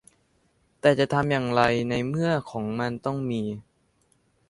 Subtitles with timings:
[0.79, 3.43] แต่จะทำอย่างไรได้ในเมื่อของมันต้องมี